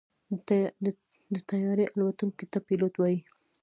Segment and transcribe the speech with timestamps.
[1.33, 3.19] د طیارې الوتونکي ته پيلوټ وایي.